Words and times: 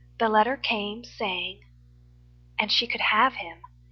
The 0.17 0.29
letter 0.29 0.57
came 0.57 1.03
Saying... 1.03 1.59
And 2.57 2.71
she 2.71 2.87
could 2.87 3.01
have 3.01 3.35
him. 3.35 3.61